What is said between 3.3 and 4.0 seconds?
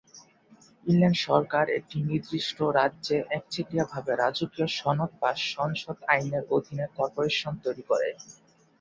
একচেটিয়া